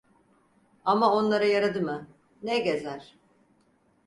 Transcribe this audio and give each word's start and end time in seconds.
Ama 0.85 1.13
onlara 1.13 1.45
yaradı 1.45 1.81
mı? 1.81 2.07
Ne 2.43 2.59
gezer! 2.59 3.15